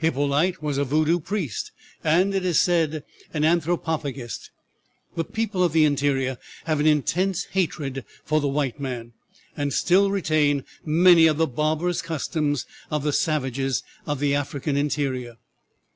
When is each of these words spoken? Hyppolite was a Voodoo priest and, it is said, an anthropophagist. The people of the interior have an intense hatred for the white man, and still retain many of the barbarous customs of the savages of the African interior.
Hyppolite 0.00 0.62
was 0.62 0.78
a 0.78 0.84
Voodoo 0.84 1.18
priest 1.18 1.72
and, 2.04 2.36
it 2.36 2.44
is 2.44 2.60
said, 2.60 3.02
an 3.34 3.42
anthropophagist. 3.42 4.50
The 5.16 5.24
people 5.24 5.64
of 5.64 5.72
the 5.72 5.84
interior 5.84 6.38
have 6.66 6.78
an 6.78 6.86
intense 6.86 7.46
hatred 7.46 8.04
for 8.24 8.40
the 8.40 8.46
white 8.46 8.78
man, 8.78 9.12
and 9.56 9.72
still 9.72 10.12
retain 10.12 10.62
many 10.84 11.26
of 11.26 11.36
the 11.36 11.48
barbarous 11.48 12.00
customs 12.00 12.64
of 12.92 13.02
the 13.02 13.12
savages 13.12 13.82
of 14.06 14.20
the 14.20 14.36
African 14.36 14.76
interior. 14.76 15.38